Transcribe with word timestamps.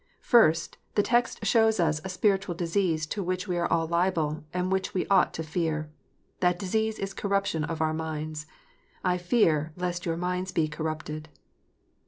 First, 0.23 0.79
the 0.95 1.03
text 1.03 1.45
shows 1.45 1.79
us 1.79 2.01
a 2.03 2.09
spiritual 2.09 2.55
disease 2.55 3.05
to 3.05 3.21
which 3.21 3.47
ice 3.47 3.55
are 3.55 3.67
all 3.67 3.85
liable, 3.85 4.43
and 4.51 4.71
which 4.71 4.95
we 4.95 5.05
ought 5.09 5.31
to 5.35 5.43
fear. 5.43 5.91
That 6.39 6.57
disease 6.57 6.97
is 6.97 7.13
corruption 7.13 7.63
of 7.63 7.81
our 7.81 7.93
minds:" 7.93 8.47
I 9.13 9.19
fear, 9.19 9.73
lest 9.77 10.07
your 10.07 10.17
minds 10.17 10.51
be 10.51 10.67
corrupted." 10.67 11.29